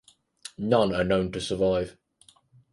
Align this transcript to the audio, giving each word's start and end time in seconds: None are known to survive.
None 0.57 0.95
are 0.95 1.03
known 1.03 1.31
to 1.31 1.39
survive. 1.39 1.95